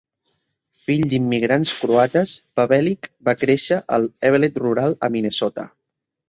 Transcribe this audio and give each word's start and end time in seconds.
Fill 0.85 1.03
d'immigrants 1.09 1.73
croates, 1.81 2.33
Pavelich 2.61 3.05
va 3.29 3.37
créixer 3.43 3.79
a 3.83 4.01
la 4.05 4.11
Eveleth 4.31 4.59
rural, 4.65 4.97
a 5.07 5.13
Minnesota. 5.19 5.69